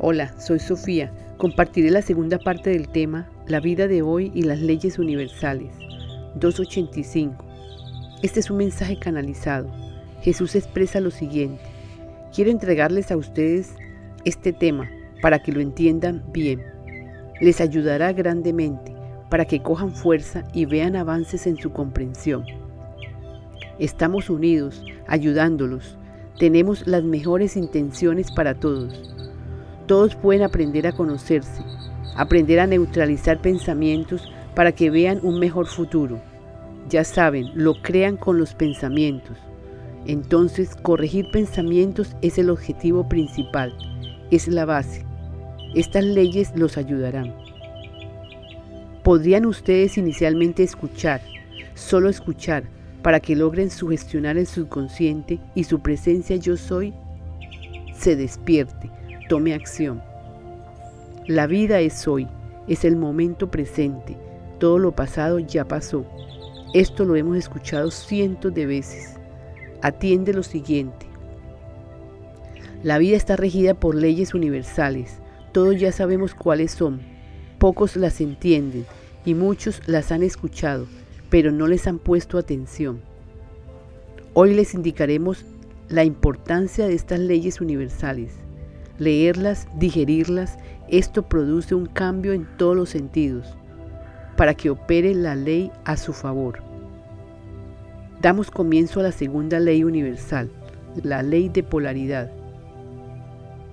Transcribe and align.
Hola, 0.00 0.32
soy 0.38 0.60
Sofía. 0.60 1.10
Compartiré 1.38 1.90
la 1.90 2.02
segunda 2.02 2.38
parte 2.38 2.70
del 2.70 2.88
tema, 2.88 3.28
la 3.48 3.58
vida 3.58 3.88
de 3.88 4.00
hoy 4.00 4.30
y 4.32 4.42
las 4.42 4.60
leyes 4.60 4.96
universales. 4.96 5.72
285. 6.36 7.44
Este 8.22 8.38
es 8.38 8.48
un 8.48 8.58
mensaje 8.58 8.96
canalizado. 9.00 9.68
Jesús 10.22 10.54
expresa 10.54 11.00
lo 11.00 11.10
siguiente. 11.10 11.64
Quiero 12.32 12.52
entregarles 12.52 13.10
a 13.10 13.16
ustedes 13.16 13.74
este 14.24 14.52
tema 14.52 14.88
para 15.20 15.40
que 15.40 15.50
lo 15.50 15.60
entiendan 15.60 16.22
bien. 16.30 16.62
Les 17.40 17.60
ayudará 17.60 18.12
grandemente 18.12 18.94
para 19.28 19.46
que 19.46 19.62
cojan 19.62 19.90
fuerza 19.90 20.44
y 20.52 20.64
vean 20.66 20.94
avances 20.94 21.44
en 21.48 21.56
su 21.56 21.72
comprensión. 21.72 22.44
Estamos 23.80 24.30
unidos, 24.30 24.80
ayudándolos. 25.08 25.98
Tenemos 26.38 26.86
las 26.86 27.02
mejores 27.02 27.56
intenciones 27.56 28.30
para 28.30 28.54
todos. 28.54 29.17
Todos 29.88 30.14
pueden 30.14 30.42
aprender 30.42 30.86
a 30.86 30.92
conocerse, 30.92 31.62
aprender 32.14 32.60
a 32.60 32.66
neutralizar 32.66 33.40
pensamientos 33.40 34.30
para 34.54 34.72
que 34.72 34.90
vean 34.90 35.18
un 35.22 35.40
mejor 35.40 35.66
futuro. 35.66 36.20
Ya 36.90 37.04
saben, 37.04 37.50
lo 37.54 37.80
crean 37.80 38.18
con 38.18 38.38
los 38.38 38.54
pensamientos. 38.54 39.38
Entonces, 40.06 40.76
corregir 40.76 41.30
pensamientos 41.32 42.14
es 42.20 42.36
el 42.36 42.50
objetivo 42.50 43.08
principal, 43.08 43.74
es 44.30 44.46
la 44.46 44.66
base. 44.66 45.06
Estas 45.74 46.04
leyes 46.04 46.52
los 46.54 46.76
ayudarán. 46.76 47.34
Podrían 49.02 49.46
ustedes 49.46 49.96
inicialmente 49.96 50.62
escuchar, 50.62 51.22
solo 51.74 52.10
escuchar, 52.10 52.64
para 53.02 53.20
que 53.20 53.34
logren 53.34 53.70
sugestionar 53.70 54.36
el 54.36 54.46
subconsciente 54.46 55.40
y 55.54 55.64
su 55.64 55.80
presencia 55.80 56.36
yo 56.36 56.58
soy 56.58 56.92
se 57.98 58.16
despierte, 58.16 58.90
tome 59.28 59.54
acción. 59.54 60.02
La 61.26 61.46
vida 61.46 61.80
es 61.80 62.08
hoy, 62.08 62.26
es 62.66 62.84
el 62.84 62.96
momento 62.96 63.50
presente, 63.50 64.16
todo 64.58 64.78
lo 64.78 64.92
pasado 64.92 65.38
ya 65.38 65.66
pasó. 65.66 66.06
Esto 66.74 67.04
lo 67.04 67.14
hemos 67.14 67.36
escuchado 67.36 67.90
cientos 67.90 68.52
de 68.54 68.66
veces. 68.66 69.16
Atiende 69.82 70.32
lo 70.32 70.42
siguiente. 70.42 71.06
La 72.82 72.98
vida 72.98 73.16
está 73.16 73.36
regida 73.36 73.74
por 73.74 73.94
leyes 73.94 74.34
universales. 74.34 75.18
Todos 75.52 75.78
ya 75.78 75.92
sabemos 75.92 76.34
cuáles 76.34 76.72
son. 76.72 77.00
Pocos 77.58 77.96
las 77.96 78.20
entienden 78.20 78.86
y 79.24 79.34
muchos 79.34 79.82
las 79.86 80.12
han 80.12 80.22
escuchado, 80.22 80.86
pero 81.28 81.52
no 81.52 81.66
les 81.66 81.86
han 81.86 81.98
puesto 81.98 82.38
atención. 82.38 83.00
Hoy 84.32 84.54
les 84.54 84.74
indicaremos 84.74 85.44
la 85.88 86.04
importancia 86.04 86.86
de 86.86 86.94
estas 86.94 87.18
leyes 87.18 87.60
universales. 87.60 88.47
Leerlas, 88.98 89.68
digerirlas, 89.78 90.58
esto 90.88 91.22
produce 91.22 91.74
un 91.74 91.86
cambio 91.86 92.32
en 92.32 92.46
todos 92.56 92.74
los 92.74 92.90
sentidos 92.90 93.56
para 94.36 94.54
que 94.54 94.70
opere 94.70 95.14
la 95.14 95.36
ley 95.36 95.70
a 95.84 95.96
su 95.96 96.12
favor. 96.12 96.58
Damos 98.20 98.50
comienzo 98.50 98.98
a 98.98 99.04
la 99.04 99.12
segunda 99.12 99.60
ley 99.60 99.84
universal, 99.84 100.50
la 101.02 101.22
ley 101.22 101.48
de 101.48 101.62
polaridad. 101.62 102.30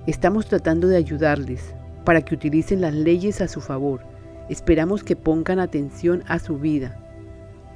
Estamos 0.05 0.45
tratando 0.45 0.87
de 0.87 0.97
ayudarles 0.97 1.73
para 2.03 2.21
que 2.21 2.35
utilicen 2.35 2.81
las 2.81 2.93
leyes 2.93 3.41
a 3.41 3.47
su 3.47 3.61
favor. 3.61 4.01
Esperamos 4.49 5.03
que 5.03 5.15
pongan 5.15 5.59
atención 5.59 6.23
a 6.27 6.37
su 6.37 6.59
vida. 6.59 6.99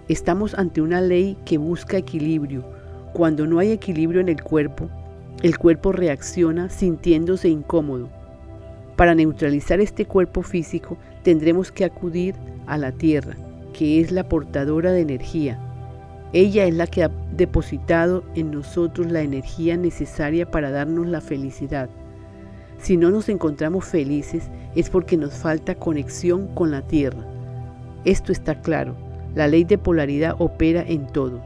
Estamos 0.08 0.54
ante 0.54 0.82
una 0.82 1.02
ley 1.02 1.36
que 1.46 1.58
busca 1.58 1.98
equilibrio. 1.98 2.64
Cuando 3.14 3.48
no 3.48 3.58
hay 3.58 3.72
equilibrio 3.72 4.22
en 4.22 4.30
el 4.30 4.44
cuerpo, 4.44 4.90
el 5.42 5.58
cuerpo 5.58 5.94
reacciona 5.94 6.70
sintiéndose 6.70 7.48
incómodo. 7.48 8.10
Para 8.98 9.16
neutralizar 9.16 9.80
este 9.80 10.06
cuerpo 10.06 10.42
físico 10.42 10.98
tendremos 11.24 11.72
que 11.72 11.86
acudir 11.86 12.36
a 12.68 12.78
la 12.78 12.92
tierra, 12.92 13.38
que 13.72 14.02
es 14.02 14.12
la 14.12 14.28
portadora 14.28 14.92
de 14.92 15.02
energía. 15.02 15.58
Ella 16.34 16.66
es 16.66 16.76
la 16.76 16.88
que 16.88 17.04
ha 17.04 17.12
depositado 17.32 18.24
en 18.36 18.52
nosotros 18.52 19.08
la 19.10 19.22
energía 19.22 19.78
necesaria 19.78 20.52
para 20.52 20.72
darnos 20.72 21.08
la 21.08 21.22
felicidad. 21.22 21.90
Si 22.78 22.98
no 22.98 23.10
nos 23.10 23.30
encontramos 23.30 23.86
felices 23.86 24.50
es 24.76 24.90
porque 24.90 25.16
nos 25.16 25.34
falta 25.34 25.76
conexión 25.76 26.48
con 26.54 26.72
la 26.72 26.82
tierra. 26.82 27.26
Esto 28.04 28.32
está 28.34 28.62
claro. 28.62 28.96
La 29.36 29.48
ley 29.48 29.64
de 29.64 29.78
polaridad 29.78 30.36
opera 30.40 30.84
en 30.86 31.08
todo. 31.08 31.42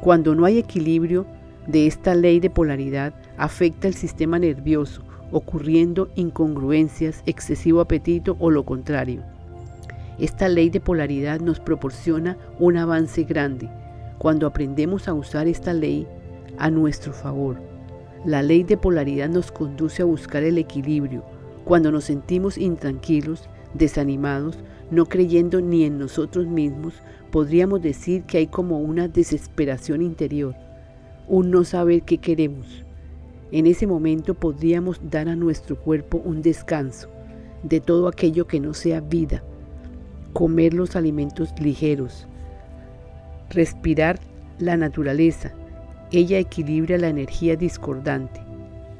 Cuando 0.00 0.34
no 0.34 0.44
hay 0.44 0.58
equilibrio 0.58 1.26
de 1.68 1.86
esta 1.86 2.14
ley 2.14 2.40
de 2.40 2.50
polaridad, 2.50 3.14
afecta 3.36 3.86
el 3.86 3.94
sistema 3.94 4.38
nervioso, 4.38 5.02
ocurriendo 5.30 6.08
incongruencias, 6.16 7.22
excesivo 7.26 7.80
apetito 7.80 8.36
o 8.40 8.50
lo 8.50 8.64
contrario. 8.64 9.22
Esta 10.18 10.48
ley 10.48 10.70
de 10.70 10.80
polaridad 10.80 11.40
nos 11.40 11.60
proporciona 11.60 12.38
un 12.58 12.78
avance 12.78 13.22
grande 13.22 13.68
cuando 14.16 14.46
aprendemos 14.46 15.06
a 15.06 15.14
usar 15.14 15.46
esta 15.46 15.74
ley 15.74 16.06
a 16.58 16.70
nuestro 16.70 17.12
favor. 17.12 17.60
La 18.24 18.42
ley 18.42 18.64
de 18.64 18.76
polaridad 18.76 19.28
nos 19.28 19.52
conduce 19.52 20.02
a 20.02 20.06
buscar 20.06 20.42
el 20.42 20.58
equilibrio. 20.58 21.22
Cuando 21.64 21.92
nos 21.92 22.04
sentimos 22.04 22.58
intranquilos, 22.58 23.48
desanimados, 23.74 24.58
no 24.90 25.04
creyendo 25.04 25.60
ni 25.60 25.84
en 25.84 25.98
nosotros 25.98 26.46
mismos, 26.46 26.94
podríamos 27.30 27.82
decir 27.82 28.22
que 28.22 28.38
hay 28.38 28.46
como 28.46 28.80
una 28.80 29.06
desesperación 29.06 30.02
interior, 30.02 30.56
un 31.28 31.50
no 31.50 31.64
saber 31.64 32.02
qué 32.02 32.18
queremos. 32.18 32.84
En 33.50 33.66
ese 33.66 33.86
momento 33.86 34.34
podríamos 34.34 35.00
dar 35.10 35.28
a 35.28 35.36
nuestro 35.36 35.76
cuerpo 35.76 36.20
un 36.24 36.42
descanso 36.42 37.08
de 37.62 37.80
todo 37.80 38.08
aquello 38.08 38.46
que 38.46 38.60
no 38.60 38.74
sea 38.74 39.00
vida, 39.00 39.42
comer 40.32 40.74
los 40.74 40.96
alimentos 40.96 41.52
ligeros, 41.60 42.26
respirar 43.50 44.18
la 44.58 44.76
naturaleza. 44.76 45.52
Ella 46.10 46.38
equilibra 46.38 46.98
la 46.98 47.08
energía 47.08 47.56
discordante. 47.56 48.40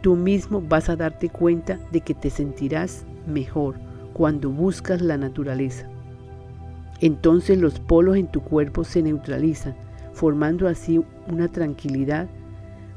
Tú 0.01 0.17
mismo 0.17 0.63
vas 0.63 0.89
a 0.89 0.97
darte 0.97 1.29
cuenta 1.29 1.79
de 1.93 2.01
que 2.01 2.15
te 2.15 2.31
sentirás 2.31 3.05
mejor 3.27 3.77
cuando 4.13 4.51
buscas 4.51 5.01
la 5.01 5.17
naturaleza. 5.17 5.89
Entonces 7.01 7.59
los 7.59 7.79
polos 7.81 8.17
en 8.17 8.27
tu 8.27 8.41
cuerpo 8.41 8.85
se 8.85 9.03
neutralizan, 9.03 9.77
formando 10.19 10.67
así 10.67 11.01
una 11.29 11.47
tranquilidad, 11.47 12.27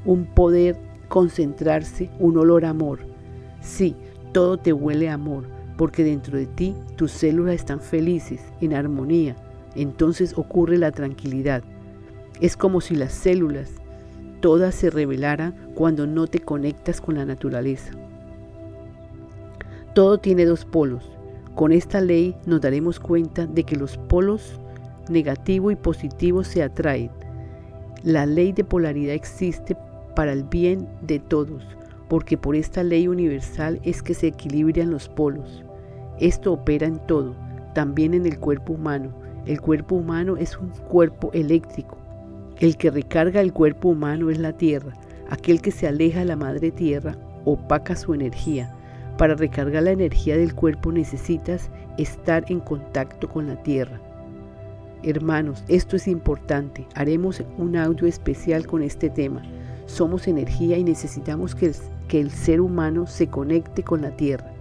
un 0.06 0.26
poder 0.26 0.76
concentrarse, 1.08 2.10
un 2.18 2.36
olor 2.36 2.66
amor. 2.66 3.02
Sí, 3.62 3.96
todo 4.34 4.58
te 4.58 4.74
huele 4.74 5.08
a 5.08 5.14
amor, 5.14 5.46
porque 5.78 6.04
dentro 6.04 6.36
de 6.40 6.48
ti 6.48 6.76
tus 6.96 7.12
células 7.12 7.54
están 7.54 7.80
felices, 7.80 8.42
en 8.60 8.74
armonía. 8.74 9.36
Entonces 9.76 10.34
ocurre 10.36 10.80
la 10.80 10.92
tranquilidad. 10.92 11.62
Es 12.40 12.58
como 12.58 12.82
si 12.82 12.96
las 12.96 13.14
células 13.14 13.70
todas 14.40 14.74
se 14.74 14.90
revelaran 14.90 15.54
cuando 15.76 16.08
no 16.08 16.26
te 16.26 16.40
conectas 16.40 17.02
con 17.02 17.14
la 17.18 17.26
naturaleza. 17.26 17.92
Todo 19.94 20.18
tiene 20.18 20.46
dos 20.46 20.66
polos. 20.66 21.08
Con 21.54 21.72
esta 21.72 22.02
ley 22.02 22.36
nos 22.48 22.62
daremos 22.62 23.00
cuenta 23.00 23.46
de 23.46 23.64
que 23.64 23.76
los 23.76 23.98
polos 23.98 24.60
negativo 25.10 25.72
y 25.72 25.76
positivo 25.76 26.44
se 26.44 26.64
atraen. 26.64 27.12
La 28.04 28.26
ley 28.26 28.52
de 28.52 28.64
polaridad 28.64 29.14
existe 29.14 29.76
para 30.16 30.34
el 30.34 30.44
bien 30.44 30.88
de 31.02 31.20
todos, 31.20 31.64
porque 32.10 32.38
por 32.38 32.56
esta 32.56 32.84
ley 32.84 33.08
universal 33.08 33.80
es 33.84 34.02
que 34.02 34.14
se 34.14 34.28
equilibran 34.28 34.92
los 34.92 35.08
polos. 35.08 35.64
Esto 36.20 36.54
opera 36.54 36.88
en 36.88 37.00
todo, 37.08 37.36
también 37.74 38.14
en 38.14 38.26
el 38.26 38.40
cuerpo 38.40 38.74
humano. 38.74 39.12
El 39.46 39.62
cuerpo 39.62 39.96
humano 39.96 40.38
es 40.38 40.58
un 40.58 40.70
cuerpo 40.70 41.32
eléctrico. 41.34 41.98
El 42.60 42.78
que 42.78 42.92
recarga 42.92 43.42
el 43.42 43.54
cuerpo 43.54 43.90
humano 43.90 44.30
es 44.30 44.38
la 44.38 44.54
tierra. 44.54 44.94
Aquel 45.30 45.62
que 45.62 45.72
se 45.72 45.88
aleja 45.88 46.20
de 46.20 46.26
la 46.26 46.36
madre 46.36 46.72
tierra 46.72 47.16
opaca 47.46 47.96
su 47.96 48.14
energía. 48.14 48.76
Para 49.18 49.36
recargar 49.36 49.84
la 49.84 49.92
energía 49.92 50.38
del 50.38 50.54
cuerpo 50.54 50.92
necesitas 50.92 51.70
estar 51.98 52.44
en 52.52 52.60
contacto 52.60 53.30
con 53.30 53.48
la 53.48 53.62
tierra. 53.64 54.00
Hermanos, 55.04 55.64
esto 55.68 55.96
es 55.96 56.08
importante. 56.08 56.86
Haremos 56.94 57.42
un 57.58 57.76
audio 57.76 58.08
especial 58.08 58.68
con 58.68 58.84
este 58.84 59.10
tema. 59.10 59.42
Somos 59.88 60.28
energía 60.28 60.78
y 60.78 60.84
necesitamos 60.84 61.56
que 61.56 61.68
el, 61.68 61.76
que 62.08 62.20
el 62.20 62.30
ser 62.30 62.62
humano 62.62 63.08
se 63.08 63.28
conecte 63.28 63.84
con 63.84 64.04
la 64.04 64.12
tierra. 64.12 64.52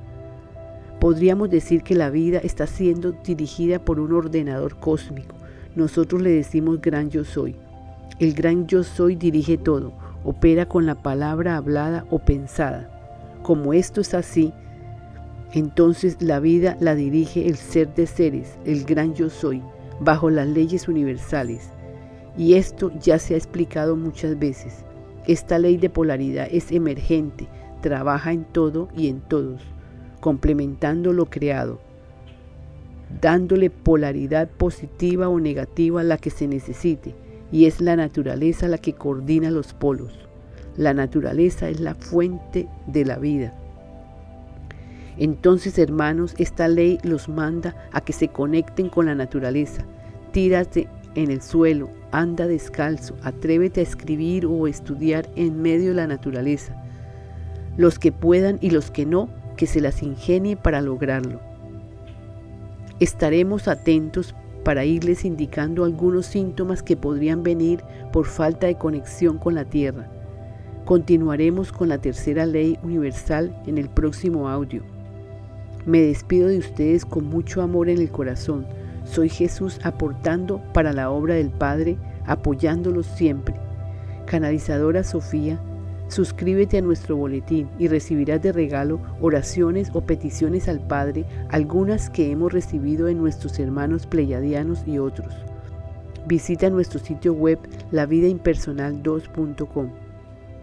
Podríamos 0.98 1.50
decir 1.50 1.82
que 1.82 1.94
la 1.94 2.08
vida 2.08 2.38
está 2.38 2.66
siendo 2.66 3.12
dirigida 3.12 3.78
por 3.78 4.00
un 4.00 4.12
ordenador 4.12 4.76
cósmico. 4.76 5.34
Nosotros 5.76 6.22
le 6.22 6.30
decimos 6.30 6.80
gran 6.80 7.10
yo 7.10 7.24
soy. 7.24 7.54
El 8.18 8.34
gran 8.34 8.66
yo 8.66 8.82
soy 8.82 9.16
dirige 9.16 9.56
todo, 9.56 9.92
opera 10.24 10.66
con 10.66 10.84
la 10.84 10.94
palabra 10.94 11.56
hablada 11.56 12.06
o 12.10 12.18
pensada. 12.18 12.90
Como 13.42 13.72
esto 13.72 14.00
es 14.00 14.14
así, 14.14 14.52
entonces 15.52 16.20
la 16.20 16.38
vida 16.38 16.76
la 16.80 16.94
dirige 16.94 17.46
el 17.46 17.56
ser 17.56 17.94
de 17.94 18.06
seres, 18.06 18.58
el 18.64 18.84
gran 18.84 19.14
yo 19.14 19.30
soy, 19.30 19.62
bajo 20.00 20.30
las 20.30 20.48
leyes 20.48 20.88
universales. 20.88 21.70
Y 22.36 22.54
esto 22.54 22.90
ya 23.00 23.18
se 23.18 23.34
ha 23.34 23.36
explicado 23.36 23.96
muchas 23.96 24.38
veces. 24.38 24.84
Esta 25.26 25.58
ley 25.58 25.76
de 25.76 25.90
polaridad 25.90 26.48
es 26.50 26.72
emergente, 26.72 27.46
trabaja 27.82 28.32
en 28.32 28.44
todo 28.44 28.88
y 28.96 29.08
en 29.08 29.20
todos, 29.20 29.62
complementando 30.20 31.12
lo 31.12 31.26
creado, 31.26 31.80
dándole 33.20 33.70
polaridad 33.70 34.48
positiva 34.48 35.28
o 35.28 35.38
negativa 35.40 36.00
a 36.00 36.04
la 36.04 36.16
que 36.16 36.30
se 36.30 36.48
necesite, 36.48 37.14
y 37.52 37.66
es 37.66 37.80
la 37.80 37.96
naturaleza 37.96 38.68
la 38.68 38.78
que 38.78 38.94
coordina 38.94 39.50
los 39.50 39.74
polos. 39.74 40.18
La 40.76 40.94
naturaleza 40.94 41.68
es 41.68 41.80
la 41.80 41.94
fuente 41.94 42.68
de 42.86 43.04
la 43.04 43.18
vida. 43.18 43.59
Entonces, 45.16 45.78
hermanos, 45.78 46.34
esta 46.38 46.68
ley 46.68 46.98
los 47.02 47.28
manda 47.28 47.74
a 47.92 48.00
que 48.00 48.12
se 48.12 48.28
conecten 48.28 48.88
con 48.88 49.06
la 49.06 49.14
naturaleza. 49.14 49.84
Tírate 50.32 50.88
en 51.14 51.30
el 51.30 51.42
suelo, 51.42 51.90
anda 52.12 52.46
descalzo, 52.46 53.16
atrévete 53.22 53.80
a 53.80 53.82
escribir 53.82 54.46
o 54.46 54.66
estudiar 54.66 55.28
en 55.36 55.60
medio 55.60 55.88
de 55.88 55.96
la 55.96 56.06
naturaleza. 56.06 56.74
Los 57.76 57.98
que 57.98 58.12
puedan 58.12 58.58
y 58.60 58.70
los 58.70 58.90
que 58.90 59.06
no, 59.06 59.28
que 59.56 59.66
se 59.66 59.80
las 59.80 60.02
ingenie 60.02 60.56
para 60.56 60.80
lograrlo. 60.80 61.40
Estaremos 63.00 63.68
atentos 63.68 64.34
para 64.64 64.84
irles 64.84 65.24
indicando 65.24 65.84
algunos 65.84 66.26
síntomas 66.26 66.82
que 66.82 66.96
podrían 66.96 67.42
venir 67.42 67.82
por 68.12 68.26
falta 68.26 68.66
de 68.66 68.76
conexión 68.76 69.38
con 69.38 69.54
la 69.54 69.64
Tierra. 69.64 70.08
Continuaremos 70.84 71.72
con 71.72 71.88
la 71.88 71.98
tercera 71.98 72.46
ley 72.46 72.78
universal 72.82 73.54
en 73.66 73.78
el 73.78 73.88
próximo 73.88 74.48
audio. 74.48 74.82
Me 75.86 76.02
despido 76.02 76.48
de 76.48 76.58
ustedes 76.58 77.06
con 77.06 77.24
mucho 77.24 77.62
amor 77.62 77.88
en 77.88 77.98
el 77.98 78.10
corazón. 78.10 78.66
Soy 79.04 79.30
Jesús 79.30 79.78
aportando 79.82 80.60
para 80.74 80.92
la 80.92 81.10
obra 81.10 81.34
del 81.34 81.50
Padre, 81.50 81.96
apoyándolos 82.26 83.06
siempre. 83.06 83.54
Canalizadora 84.26 85.02
Sofía, 85.04 85.58
suscríbete 86.08 86.76
a 86.78 86.82
nuestro 86.82 87.16
boletín 87.16 87.70
y 87.78 87.88
recibirás 87.88 88.42
de 88.42 88.52
regalo 88.52 89.00
oraciones 89.22 89.90
o 89.94 90.02
peticiones 90.02 90.68
al 90.68 90.80
Padre, 90.80 91.24
algunas 91.48 92.10
que 92.10 92.30
hemos 92.30 92.52
recibido 92.52 93.08
en 93.08 93.16
nuestros 93.18 93.58
hermanos 93.58 94.06
pleyadianos 94.06 94.86
y 94.86 94.98
otros. 94.98 95.34
Visita 96.26 96.68
nuestro 96.68 97.00
sitio 97.00 97.32
web 97.32 97.58
lavidaimpersonal2.com. 97.90 99.88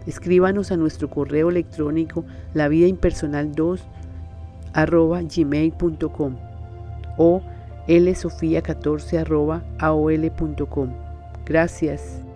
Escríbanos 0.06 0.70
a 0.70 0.76
nuestro 0.76 1.10
correo 1.10 1.50
electrónico 1.50 2.24
lavidaimpersonal2 2.54 3.80
arroba 4.72 5.22
gmail.com 5.22 6.32
o 7.16 7.42
lsofía14 7.88 9.18
arroba 9.18 9.62
aol.com. 9.78 10.88
Gracias. 11.44 12.27